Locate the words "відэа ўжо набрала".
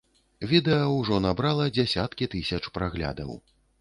0.53-1.67